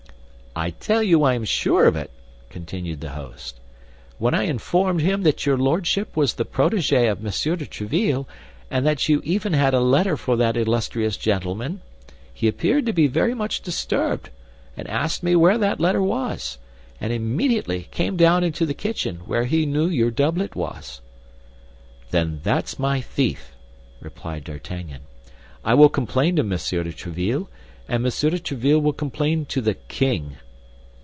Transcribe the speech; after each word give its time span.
"I 0.53 0.71
tell 0.71 1.01
you 1.01 1.23
I 1.23 1.33
am 1.35 1.45
sure 1.45 1.85
of 1.87 1.95
it," 1.95 2.11
continued 2.49 2.99
the 2.99 3.11
host. 3.11 3.61
"When 4.17 4.33
I 4.33 4.43
informed 4.43 4.99
him 4.99 5.23
that 5.23 5.45
your 5.45 5.57
lordship 5.57 6.13
was 6.13 6.33
the 6.33 6.43
protégé 6.43 7.09
of 7.09 7.21
Monsieur 7.21 7.55
de 7.55 7.65
Tréville, 7.65 8.25
and 8.69 8.85
that 8.85 9.07
you 9.07 9.21
even 9.23 9.53
had 9.53 9.73
a 9.73 9.79
letter 9.79 10.17
for 10.17 10.35
that 10.35 10.57
illustrious 10.57 11.15
gentleman, 11.15 11.79
he 12.33 12.49
appeared 12.49 12.85
to 12.87 12.91
be 12.91 13.07
very 13.07 13.33
much 13.33 13.61
disturbed, 13.61 14.29
and 14.75 14.89
asked 14.89 15.23
me 15.23 15.37
where 15.37 15.57
that 15.57 15.79
letter 15.79 16.03
was, 16.03 16.57
and 16.99 17.13
immediately 17.13 17.87
came 17.89 18.17
down 18.17 18.43
into 18.43 18.65
the 18.65 18.73
kitchen, 18.73 19.21
where 19.25 19.45
he 19.45 19.65
knew 19.65 19.87
your 19.87 20.11
doublet 20.11 20.53
was." 20.53 20.99
"Then 22.09 22.41
that's 22.43 22.77
my 22.77 22.99
thief," 22.99 23.53
replied 24.01 24.43
D'Artagnan. 24.43 25.03
"I 25.63 25.75
will 25.75 25.89
complain 25.89 26.35
to 26.35 26.43
Monsieur 26.43 26.83
de 26.83 26.91
Tréville, 26.91 27.47
and 27.87 28.03
Monsieur 28.03 28.29
de 28.29 28.39
Tréville 28.39 28.81
will 28.81 28.93
complain 28.93 29.43
to 29.43 29.59
the 29.59 29.73
king." 29.73 30.37